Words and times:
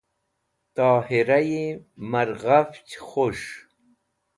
tahira'yi 0.75 1.65
mar 2.09 2.29
g̃hafch 2.41 2.81
k̃hush 3.01 3.47